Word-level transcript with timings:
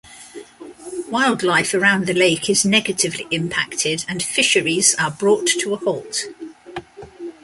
Wildlife 1.09 1.75
around 1.75 2.07
the 2.07 2.15
lake 2.15 2.49
is 2.49 2.65
negatively 2.65 3.27
impacted 3.29 4.03
and 4.07 4.23
fisheries 4.23 4.95
are 4.95 5.11
brought 5.11 5.45
to 5.59 5.75
a 5.75 5.77
halt. 5.77 6.23